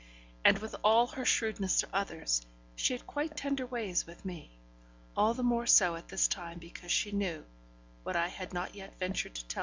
[0.43, 2.41] And with all her shrewdness to others,
[2.75, 4.49] she had quite tender ways with me;
[5.15, 7.45] all the more so at this time because she knew,
[8.01, 9.59] what I had not yet ventured to tell M.